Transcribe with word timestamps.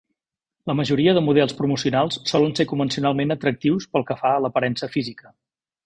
La 0.71 0.75
majoria 0.79 1.13
de 1.17 1.21
models 1.25 1.53
promocionals 1.59 2.19
solen 2.33 2.57
ser 2.61 2.67
convencionalment 2.73 3.39
atractius 3.39 3.89
pel 3.95 4.11
que 4.11 4.21
fa 4.27 4.37
a 4.39 4.45
l'aparença 4.47 4.95
física. 4.99 5.37